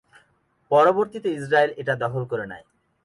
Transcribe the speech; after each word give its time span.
পরবর্তীতে 0.71 1.29
ইজরায়েল 1.37 1.71
এটা 1.81 1.93
দখল 1.95 2.23
করে 2.31 2.45
নেয়। 2.51 2.65